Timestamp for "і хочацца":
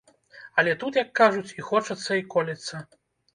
1.59-2.11